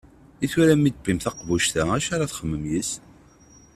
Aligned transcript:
I 0.45 0.47
tura 0.51 0.75
mi 0.79 0.89
d-tiwim 0.91 1.19
taqbuct-a 1.23 1.81
acu 1.95 2.09
ara 2.15 2.31
txedmem 2.31 2.63
yis-s? 2.71 2.91